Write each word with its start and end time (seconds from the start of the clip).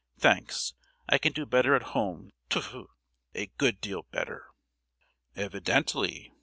thanks, 0.17 0.73
I 1.07 1.19
can 1.19 1.31
do 1.31 1.45
better 1.45 1.75
at 1.75 1.83
home; 1.93 2.31
t'fu, 2.49 2.87
a 3.35 3.45
good 3.59 3.79
deal 3.79 4.07
better." 4.09 4.47
"Evidently!" 5.35 6.33